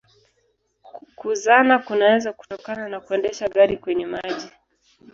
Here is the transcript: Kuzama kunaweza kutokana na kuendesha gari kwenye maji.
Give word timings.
Kuzama 1.15 1.77
kunaweza 1.79 2.33
kutokana 2.33 2.89
na 2.89 2.99
kuendesha 2.99 3.49
gari 3.49 3.77
kwenye 3.77 4.05
maji. 4.05 4.49